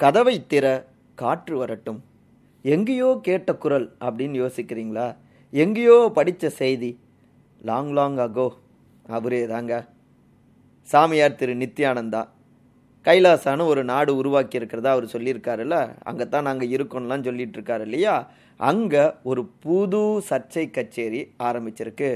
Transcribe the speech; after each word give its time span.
கதவை 0.00 0.34
திற 0.52 0.66
காற்று 1.14 1.54
வரட்டும். 1.58 1.98
எங்கேயோ 2.64 3.08
கேட்ட 3.22 3.50
குரல் 3.54 3.86
அப்படின்னு 4.06 4.36
யோசிக்கிறீங்களா? 4.42 5.06
எங்கேயோ 5.62 5.96
படித்த 6.18 6.50
செய்தி 6.60 6.90
லாங் 7.68 7.90
லாங் 7.98 8.16
அகோ 8.16 8.46
அவரே 9.16 9.40
தாங்க. 9.46 9.72
சாமியார் 10.88 11.38
திரு 11.40 11.54
நித்யானந்தா. 11.54 12.22
கைலாசான 13.06 13.66
ஒரு 13.66 13.84
நாடு 13.84 14.16
உருவாக்கி 14.16 14.56
இருக்கிறதா 14.56 14.90
அவர் 14.90 15.12
சொல்லியிருக்காருல்ல? 15.12 15.76
அங்கே 16.02 16.28
தான் 16.28 16.48
நாங்கள் 16.48 16.68
இருக்கோம்லாம் 16.68 17.26
சொல்லிட்டு 17.28 17.58
இருக்காரு 17.58 17.80
இல்லையா? 17.80 18.14
அங்கே 18.56 19.04
ஒரு 19.22 19.44
புது 19.64 20.02
சர்ச்சை 20.30 20.70
கச்சேரி 20.70 21.22
ஆரம்பிச்சிருக்கு. 21.48 22.10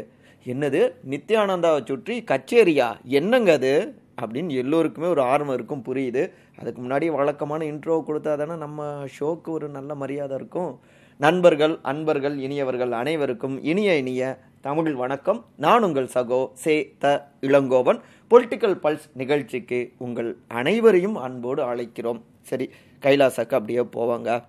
என்னது? 0.47 0.93
நித்யானந்தாவை 1.11 1.87
சுற்றி 1.87 2.25
கச்சேரியா? 2.27 2.97
என்னங்க 3.05 3.53
அது? 3.53 3.95
அப்படின்னு 4.23 4.51
எல்லோருக்குமே 4.51 5.07
ஒரு 5.07 5.23
ஆர்வம் 5.23 5.55
இருக்கும் 5.55 5.83
புரியுது. 5.84 6.30
அதுக்கு 6.59 6.83
முன்னாடி 6.83 7.07
வழக்கமான 7.07 7.65
இன்ட்ரோ 7.65 8.03
கொடுத்தா 8.07 8.37
தானே 8.37 8.55
நம்ம 8.55 9.05
ஷோக்கு 9.20 9.48
ஒரு 9.48 9.69
நல்ல 9.69 9.95
மரியாதை 9.95 10.37
இருக்கும். 10.37 10.80
நண்பர்கள் 11.17 11.79
அன்பர்கள் 11.83 12.39
இனியவர்கள் 12.39 12.93
அனைவருக்கும் 12.93 13.62
இனிய 13.62 13.97
இனிய 13.97 14.39
தமிழ் 14.61 14.95
வணக்கம். 14.95 15.45
நான் 15.57 15.83
உங்கள் 15.83 16.09
சகோ 16.15 16.51
சே 16.53 16.95
த 16.98 17.29
இளங்கோவன். 17.41 18.01
பொலிட்டிக்கல் 18.31 18.79
பல்ஸ் 18.83 19.06
நிகழ்ச்சிக்கு 19.12 19.92
உங்கள் 19.98 20.37
அனைவரையும் 20.48 21.17
அன்போடு 21.17 21.75
அழைக்கிறோம். 21.75 22.20
சரி 22.42 22.70
கைலாசாக்கு 23.03 23.55
அப்படியே 23.55 23.81
போவாங்க. 23.81 24.42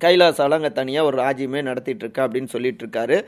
கைலாசால 0.00 0.50
அங்கே 0.50 0.72
தனியாக 0.72 1.06
ஒரு 1.06 1.18
ராஜ்யமே 1.22 1.62
நடத்திட்டு 1.62 2.04
இருக்கா 2.04 2.28
அப்படின்னு 2.28 2.46
சொல்லிட்டு 2.46 2.86
இருக்காரு. 2.86 3.24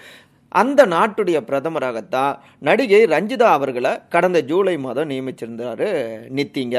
அந்த 0.49 0.87
நாட்டுடைய 0.87 1.39
பிரதமராகத்தான் 1.49 2.39
நடிகை 2.59 3.03
ரஞ்சிதா 3.05 3.49
அவர்களை 3.57 3.93
கடந்த 4.09 4.41
ஜூலை 4.43 4.79
மாதம் 4.79 5.11
நியமிச்சிருந்தாரு 5.11 5.89
நித்திங்க. 6.39 6.77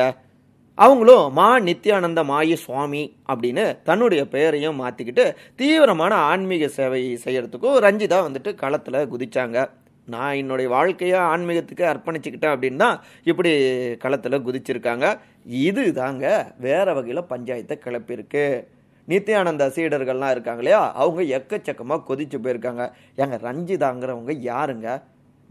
அவங்களும் 0.75 1.33
மா 1.33 1.59
நித்யானந்த 1.59 2.21
மாயி 2.31 2.53
சுவாமி 2.53 3.03
அப்படின்னு 3.31 3.83
தன்னுடைய 3.83 4.27
பெயரையும் 4.27 4.79
மாற்றிக்கிட்டு 4.81 5.35
தீவிரமான 5.55 6.15
ஆன்மீக 6.15 6.67
சேவை 6.67 7.01
செய்கிறதுக்கும் 7.25 7.77
ரஞ்சிதா 7.85 8.19
வந்துட்டு 8.27 8.53
களத்தில் 8.55 9.07
குதித்தாங்க 9.13 9.69
நான் 10.07 10.35
என்னுடைய 10.35 10.69
வாழ்க்கையை 10.69 11.19
ஆன்மீகத்துக்கு 11.19 11.85
அர்ப்பணிச்சுக்கிட்டேன் 11.89 12.53
அப்படின்னா 12.53 12.87
இப்படி 13.23 13.51
களத்தில் 13.97 14.43
குதிச்சிருக்காங்க. 14.45 15.05
இது 15.45 15.93
தாங்க 15.93 16.53
வேறு 16.59 16.93
வகையில் 16.93 17.29
பஞ்சாயத்தை 17.29 17.75
கிளப்பியிருக்கு. 17.85 18.45
நித்யானந்தா 19.09 19.67
சீடர்கள்லாம் 19.75 20.31
இருக்காங்க 20.31 20.61
இல்லையா? 20.63 20.93
அவங்க 20.93 21.21
எக்கச்சக்கமாக 21.37 22.05
கொதிச்சு 22.09 22.37
போயிருக்காங்க. 22.43 22.83
ஏங்க 23.17 23.37
ரஞ்சிதாங்கிறவங்க 23.47 24.33
யாருங்க? 24.51 25.01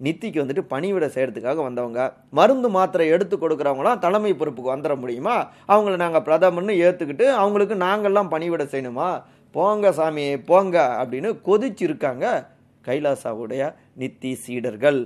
நித்திக்கு 0.02 0.42
வந்துட்டு 0.42 0.64
பணிவிட 0.70 1.06
செய்யறதுக்காக 1.14 1.62
வந்தவங்க. 1.62 2.12
மருந்து 2.30 2.68
மாத்திரை 2.68 3.08
எடுத்து 3.08 3.36
கொடுக்குறவங்களாம் 3.36 3.98
தலைமை 3.98 4.34
பொறுப்புக்கு 4.34 4.74
வந்துட 4.74 4.96
முடியுமா? 4.96 5.36
அவங்கள 5.68 5.96
நாங்கள் 5.96 6.22
பிரதமர்னு 6.22 6.74
ஏற்றுக்கிட்டு 6.86 7.26
அவங்களுக்கு 7.42 7.74
நாங்கள்லாம் 7.74 8.32
பணிவிட 8.34 8.64
செய்யணுமா? 8.74 9.22
போங்க 9.50 9.92
சாமி 9.92 10.38
போங்க 10.50 10.76
அப்படின்னு 11.00 11.30
கொதிச்சிருக்காங்க 11.46 12.46
கைலாசாவுடைய 12.86 13.74
நித்தி 13.98 14.32
சீடர்கள். 14.32 15.00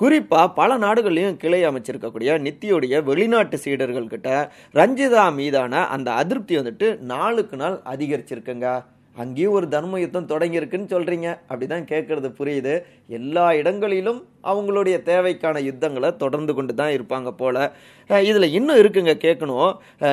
குறிப்பாக 0.00 0.48
பல 0.58 0.70
நாடுகள்லையும் 0.82 1.38
கிளை 1.42 1.60
அமைச்சிருக்கக்கூடிய 1.68 2.32
நித்தியுடைய 2.46 2.96
வெளிநாட்டு 3.08 3.58
சீடர்கள் 3.62 4.12
கிட்ட 4.14 4.28
ரஞ்சிதா 4.80 5.24
மீதான 5.38 5.86
அந்த 5.94 6.10
அதிருப்தி 6.22 6.56
வந்துட்டு 6.58 6.88
நாளுக்கு 7.12 7.56
நாள் 7.62 7.78
அதிகரிச்சிருக்குங்க. 7.94 8.68
அங்கேயும் 9.22 9.54
ஒரு 9.58 9.66
தர்ம 9.74 9.98
யுத்தம் 10.00 10.28
தொடங்கியிருக்குன்னு 10.30 10.90
சொல்றீங்க. 10.92 11.28
அப்படிதான் 11.50 11.86
கேட்குறது 11.92 12.28
புரியுது. 12.38 12.74
எல்லா 13.18 13.44
இடங்களிலும் 13.60 14.18
அவங்களுடைய 14.50 14.96
தேவைக்கான 15.10 15.62
யுத்தங்களை 15.68 16.10
தொடர்ந்து 16.22 16.52
கொண்டு 16.56 16.72
தான் 16.80 16.92
இருப்பாங்க 16.96 17.30
போல். 17.40 17.60
இதில் 18.30 18.54
இன்னும் 18.58 18.80
இருக்குங்க 18.80 19.14
கேட்கணும். 19.24 19.70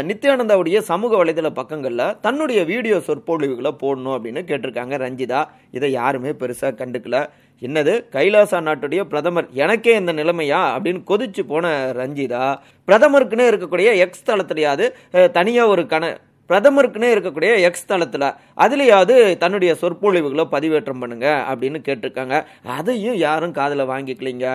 நித்யானந்தாவுடைய 0.09 0.79
சமூக 0.91 1.19
வலைதள 1.21 1.49
பக்கங்களில் 1.59 2.15
தன்னுடைய 2.27 2.61
வீடியோ 2.71 2.99
சொற்பொழிவுகளை 3.07 3.73
போடணும் 3.83 4.15
அப்படின்னு 4.17 4.43
கேட்டிருக்காங்க 4.51 4.97
ரஞ்சிதா. 5.05 5.41
இதை 5.77 5.91
யாருமே 5.99 6.33
பெருசாக 6.43 6.79
கண்டுக்கல. 6.81 7.19
என்னது? 7.65 7.93
கைலாசா 8.15 8.57
நாட்டுடைய 8.67 9.01
பிரதமர் 9.03 9.47
எனக்கே 9.63 9.93
இந்த 9.95 10.13
நிலைமையா? 10.13 10.61
அப்படின்னு 10.75 11.01
கொதிச்சு 11.11 11.43
போன 11.47 11.65
ரஞ்சிதா 11.99 12.45
பிரதமருக்குன்னு 12.87 13.49
இருக்கக்கூடிய 13.51 13.89
எக்ஸ் 14.05 14.27
தளத்திலேயாவது 14.29 14.85
தனியாக 15.31 15.73
ஒரு 15.73 15.83
கண 15.93 16.05
பிரதமருக்குன்னே 16.49 17.09
இருக்கக்கூடிய 17.13 17.51
எக்ஸ் 17.67 17.89
தளத்தில் 17.91 18.27
அதுலேயாவது 18.63 19.15
தன்னுடைய 19.43 19.71
சொற்பொழிவுகளை 19.81 20.45
பதிவேற்றம் 20.55 21.01
பண்ணுங்க 21.03 21.27
அப்படின்னு 21.49 21.79
கேட்டிருக்காங்க. 21.87 22.35
அதையும் 22.77 23.17
யாரும் 23.25 23.53
காதில் 23.59 23.89
வாங்கிக்கலிங்க. 23.91 24.47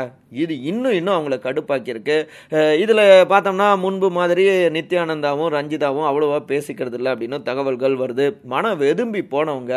இது 0.43 0.55
இன்னும் 0.71 0.97
இன்னும் 0.99 1.17
அவங்கள 1.17 1.37
கடுப்பாக்கியிருக்கு. 1.47 2.17
இதில் 2.83 3.03
பார்த்தோம்னா 3.33 3.69
முன்பு 3.85 4.11
மாதிரி 4.19 4.45
நித்யானந்தாவும் 4.77 5.53
ரஞ்சிதாவும் 5.57 6.09
அவ்வளோவா 6.11 6.39
பேசிக்கிறது 6.53 6.99
இல்லை 7.01 7.11
அப்படின்னு 7.15 7.39
தகவல்கள் 7.49 7.97
வருது. 8.05 8.27
மனம் 8.55 8.81
வெதும்பி 8.85 9.23
போனவங்க 9.35 9.75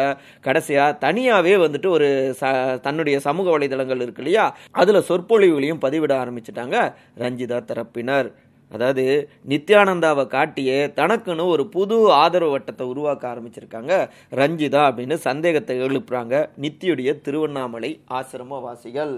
கடைசியாக 0.50 1.00
தனியாகவே 1.06 1.56
வந்துட்டு 1.66 1.90
ஒரு 1.98 2.10
ச 2.42 2.54
தன்னுடைய 2.88 3.18
சமூக 3.30 3.50
வலைதளங்கள் 3.58 4.04
இருக்கு 4.06 4.24
இல்லையா? 4.26 4.46
அதில் 4.84 5.06
சொற்பொழிவுகளையும் 5.10 5.84
பதிவிட 5.88 6.14
ஆரம்பிச்சிட்டாங்க 6.24 6.78
ரஞ்சிதா 7.26 7.60
தரப்பினர். 7.72 8.30
அதாவது 8.76 9.06
நித்யானந்தாவை 9.52 10.26
காட்டியே 10.36 10.80
தனக்குன்னு 11.00 11.46
ஒரு 11.56 11.66
புது 11.76 11.98
ஆதரவு 12.22 12.54
வட்டத்தை 12.56 12.86
உருவாக்க 12.94 13.24
ஆரம்பிச்சிருக்காங்க. 13.34 13.94
ரஞ்சிதா 14.42 14.82
அப்படின்னு 14.90 15.18
சந்தேகத்தை 15.30 15.78
எழுப்புறாங்க. 15.88 16.34
நித்தியுடைய 16.66 17.14
திருவண்ணாமலை 17.28 17.92
ஆசிரமவாசிகள் 18.20 19.14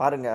பாருங்க 0.00 0.30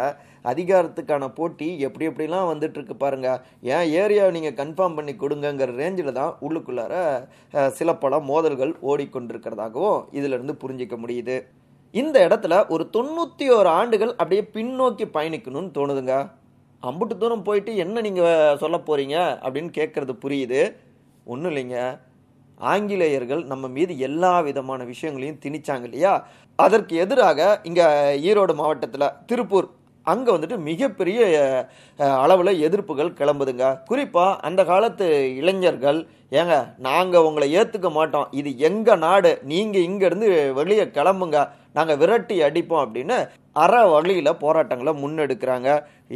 அதிகாரத்துக்கான 0.51 1.27
போட்டி 1.35 1.67
எப்படி 1.87 2.07
எப்படிலாம் 2.09 2.49
வந்துட்டு 2.49 2.77
இருக்கு 2.79 2.95
பாருங்க. 3.03 3.27
ஏன் 3.75 3.87
ஏரியாவை 4.01 4.31
நீங்கள் 4.37 4.57
கன்ஃபார்ம் 4.61 4.97
பண்ணி 4.97 5.13
கொடுங்கங்கிற 5.21 5.75
ரேஞ்சில் 5.81 6.17
தான் 6.17 6.33
உள்ளுக்குள்ளார 6.45 6.93
சில 7.77 7.93
பல 8.03 8.19
மோதல்கள் 8.31 8.73
ஓடிக்கொண்டிருக்கிறதாகவும் 8.91 10.01
இதுல 10.19 10.35
இருந்து 10.37 10.55
புரிஞ்சிக்க 10.63 10.97
முடியுது. 11.03 11.37
இந்த 11.93 12.17
இடத்துல 12.27 12.53
ஒரு 12.75 12.83
தொண்ணூற்றி 12.95 13.47
ஓரு 13.57 13.69
ஆண்டுகள் 13.79 14.13
அப்படியே 14.19 14.43
பின்னோக்கி 14.55 15.05
பயணிக்கணும்னு 15.17 15.71
தோணுதுங்க. 15.77 16.15
அம்புட்டு 16.87 17.15
தூரம் 17.19 17.45
போயிட்டு 17.47 17.71
என்ன 17.83 18.01
நீங்கள் 18.07 18.57
சொல்ல 18.61 18.77
போகிறீங்க 18.87 19.17
அப்படின்னு 19.43 19.69
கேட்குறது 19.77 20.13
புரியுது. 20.23 20.61
ஒன்றும் 21.33 21.51
இல்லைங்க. 21.51 21.77
ஆங்கிலேயர்கள் 22.71 23.43
நம்ம 23.51 23.65
மீது 23.77 23.93
எல்லா 24.07 24.33
விதமான 24.47 24.81
விஷயங்களையும் 24.89 25.39
திணிச்சாங்க 25.45 25.87
இல்லையா? 25.89 26.11
அதற்கு 26.65 26.93
எதிராக 27.03 27.39
இங்கே 27.69 27.85
ஈரோடு 28.29 28.53
மாவட்டத்தில் 28.61 29.15
திருப்பூர் 29.29 29.69
அங்கே 30.11 30.29
வந்துட்டு 30.35 30.57
மிகப்பெரிய 30.69 31.19
அளவில் 32.23 32.61
எதிர்ப்புகள் 32.67 33.11
கிளம்புதுங்க. 33.19 33.65
குறிப்பாக 33.89 34.39
அந்த 34.47 34.61
காலத்து 34.71 35.05
இளைஞர்கள் 35.41 35.99
ஏங்க 36.39 36.55
நாங்கள் 36.87 37.25
உங்களை 37.27 37.47
ஏற்றுக்க 37.59 37.89
மாட்டோம். 37.97 38.27
இது 38.39 38.49
எங்கள் 38.69 39.01
நாடு? 39.05 39.31
நீங்கள் 39.51 39.85
இங்கேருந்து 39.89 40.29
வெளியே 40.59 40.85
கிளம்புங்க. 40.97 41.39
நாங்கள் 41.73 41.99
விரட்டி 42.01 42.35
அடிப்போம் 42.47 42.83
அப்படின்னு 42.85 43.17
அற 43.63 43.73
வழியில் 43.93 44.39
போராட்டங்களை 44.43 44.91
முன்னெடுக்கிறாங்க. 45.01 45.69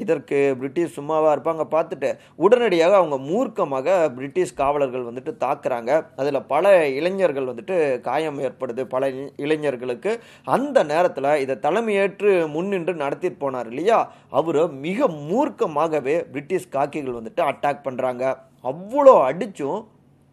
இதற்கு 0.03 0.37
பிரிட்டிஷ் 0.59 0.95
சும்மாவாக 0.97 1.33
இருப்பாங்க 1.35 1.63
பார்த்துட்டு 1.73 2.09
உடனடியாக 2.35 2.95
அவங்க 2.99 3.17
மூர்க்கமாக 3.29 3.87
பிரிட்டிஷ் 4.17 4.53
காவலர்கள் 4.53 5.07
வந்துட்டு 5.09 5.33
தாக்குறாங்க. 5.45 5.91
அதில் 6.15 6.47
பல 6.53 6.73
இளைஞர்கள் 6.99 7.49
வந்துட்டு 7.51 7.75
காயம் 8.07 8.39
ஏற்படுது. 8.47 8.83
பல 8.95 9.09
இளைஞர்களுக்கு 9.45 10.13
அந்த 10.55 10.83
நேரத்தில் 10.93 11.29
இதை 11.43 11.57
தலைமையேற்று 11.67 12.31
முன்னின்று 12.55 12.95
நடத்திட்டு 13.03 13.39
போனார் 13.43 13.69
இல்லையா? 13.73 13.99
அவரை 14.39 14.65
மிக 14.87 15.07
மூர்க்கமாகவே 15.31 16.17
பிரிட்டிஷ் 16.33 16.73
காக்கிகள் 16.77 17.19
வந்துட்டு 17.19 17.43
அட்டாக் 17.51 17.85
பண்ணுறாங்க 17.87 18.23
அவ்வளோ 18.71 19.15
அடித்தும் 19.29 19.79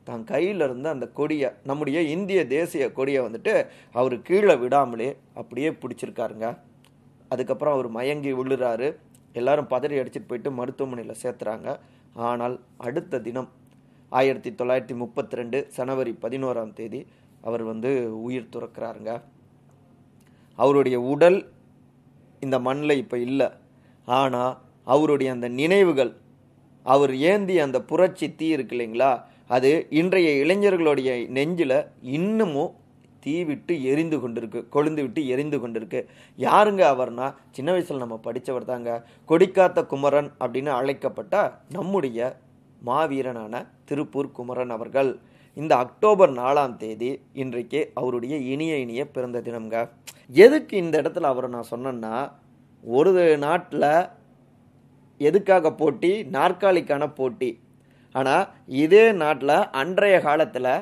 தான் 0.09 0.25
கையில் 0.31 0.65
இருந்த 0.67 0.89
அந்த 0.95 1.07
கொடியை 1.19 1.49
நம்முடைய 1.69 1.99
இந்திய 2.15 2.41
தேசிய 2.55 2.85
கொடியை 2.99 3.21
வந்துட்டு 3.27 3.55
அவர் 3.99 4.17
கீழே 4.29 4.55
விடாமலே 4.63 5.09
அப்படியே 5.41 5.71
பிடிச்சிருக்காருங்க. 5.83 6.47
அதுக்கப்புறம் 7.33 7.75
அவர் 7.77 7.89
மயங்கி 7.99 8.33
விழுறாரு 8.41 8.89
எல்லாரும் 9.41 9.71
பதறி 9.75 9.97
அடிச்சிட்டு 10.01 10.31
போயிட்டு 10.31 10.51
மருத்துவமனையில் 10.61 11.21
சேர்த்துறாங்க. 11.23 11.69
ஆனால் 12.29 12.57
அடுத்த 12.87 13.21
தினம் 13.29 13.51
ஆயிரத்தி 14.19 14.51
தொள்ளாயிரத்தி 14.59 14.97
முப்பத்தி 15.03 15.39
ரெண்டு 15.39 15.59
ஜனவரி 15.77 16.13
பதினோராம் 16.25 16.75
தேதி 16.81 17.01
அவர் 17.49 17.63
வந்து 17.71 17.91
உயிர் 18.27 18.53
துறக்கிறாருங்க. 18.55 19.13
அவருடைய 20.59 20.97
உடல் 21.13 21.39
இந்த 22.45 22.57
மண்ணில் 22.67 23.01
இப்போ 23.03 23.17
இல்லை. 23.29 23.49
ஆனால் 24.09 24.53
அவருடைய 24.95 25.29
அந்த 25.37 25.49
நினைவுகள் 25.61 26.13
அவர் 26.95 27.13
ஏந்தி 27.31 27.55
அந்த 27.67 27.79
புரட்சி 27.91 28.27
தீ 28.41 28.47
இருக்கு 28.57 28.75
இல்லைங்களா? 28.77 29.13
அது 29.49 29.87
இன்றைய 29.91 30.45
இளைஞர்களுடைய 30.45 31.29
நெஞ்சில் 31.29 31.85
இன்னமும் 32.03 32.75
தீ 33.21 33.45
விட்டு 33.45 33.85
எரிந்து 33.85 34.17
கொண்டிருக்கு 34.19 34.65
கொழுந்து 34.73 34.95
விட்டு 34.95 35.27
எரிந்து 35.29 35.69
கொண்டிருக்கு. 35.69 36.07
யாருங்க 36.39 36.81
அவர்னா? 36.81 37.37
சின்ன 37.51 37.71
வயசில் 37.71 37.97
நம்ம 37.97 38.17
படித்தவர் 38.17 38.65
தாங்க. 38.65 39.07
கொடிக்காத்த 39.29 39.87
குமரன் 39.87 40.33
அப்படின்னு 40.41 40.69
அழைக்கப்பட்ட 40.69 41.59
நம்முடைய 41.71 42.37
மாவீரனான 42.87 43.67
திருப்பூர் 43.85 44.33
குமரன் 44.33 44.71
அவர்கள். 44.71 45.19
இந்த 45.55 45.77
அக்டோபர் 45.77 46.33
நாலாம் 46.33 46.77
தேதி 46.77 47.21
இன்றைக்கு 47.33 47.91
அவருடைய 47.95 48.37
இனிய 48.37 48.77
இனிய 48.77 49.09
பிறந்த 49.09 49.41
தினம்ங்க. 49.41 49.89
எதுக்கு 50.29 50.77
இந்த 50.77 51.03
இடத்துல 51.03 51.21
அவரை 51.21 51.51
நான் 51.51 51.71
சொன்னேன்னா 51.71 52.33
ஒரு 52.85 53.39
நாட்டில் 53.39 54.07
எதுக்காக 55.19 55.73
போட்டி? 55.73 56.25
நாற்காலிக்கான 56.25 57.15
போட்டி. 57.15 57.59
ஆனால் 58.15 58.45
இதே 58.85 59.05
நாட்டில் 59.13 59.57
அன்றைய 59.83 60.17
காலத்தில் 60.21 60.73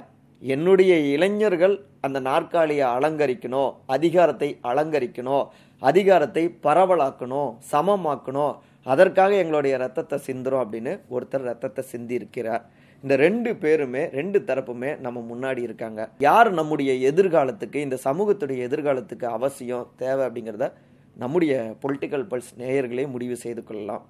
என்னுடைய 0.43 0.93
இளைஞர்கள் 1.14 1.75
அந்த 2.06 2.19
நாற்காலியை 2.20 2.87
அலங்கரிக்கணும் 2.96 3.73
அதிகாரத்தை 3.87 4.49
அலங்கரிக்கணும் 4.70 5.44
அதிகாரத்தை 5.82 6.44
பரவலாக்கணும் 6.67 7.50
சமமாக்கணும் 7.73 8.55
அதற்காக 8.82 9.32
எங்களுடைய 9.43 9.75
ரத்தத்தை 9.76 10.17
சிந்துறோம் 10.29 10.62
அப்படின்னு 10.64 10.93
ஒருத்தர் 11.14 11.49
ரத்தத்தை 11.50 11.82
சிந்தி 11.93 12.14
இருக்கிறார் 12.14 12.64
இந்த 13.05 13.14
ரெண்டு 13.17 13.50
பேருமே 13.62 14.02
ரெண்டு 14.19 14.38
தரப்புமே 14.49 14.90
நம்ம 15.05 15.19
முன்னாடி 15.31 15.61
இருக்காங்க. 15.69 16.00
யார் 16.26 16.50
நம்முடைய 16.58 16.93
எதிர்காலத்துக்கு 17.11 17.78
இந்த 17.87 17.96
சமூகத்துடைய 18.08 18.67
எதிர்காலத்துக்கு 18.69 19.26
அவசியம் 19.38 19.88
தேவை 20.02 20.23
அப்படிங்கிறத 20.26 20.69
நம்முடைய 21.17 21.55
பொலிட்டிக்கல் 21.82 22.28
பல்ஸ் 22.31 22.52
நேயர்களே 22.61 23.06
முடிவு 23.14 23.37
செய்து 23.44 23.64
கொள்ளலாம். 23.64 24.05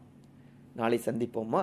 நாளை 0.80 0.98
சந்திப்போமா? 1.06 1.62